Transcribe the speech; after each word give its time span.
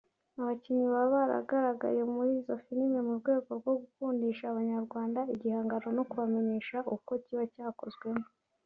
abakinnyi 0.39 0.85
baba 0.93 1.09
baragaragaye 1.15 2.01
muri 2.13 2.29
izo 2.39 2.55
film 2.63 2.91
mu 3.07 3.13
rwego 3.19 3.49
rwo 3.59 3.73
gukundisha 3.81 4.43
abanyarwanda 4.47 5.19
igihangano 5.33 5.87
no 5.97 6.03
kubamenyesha 6.09 6.77
uko 6.95 7.11
kiba 7.23 7.45
cyakozwemo 7.55 8.25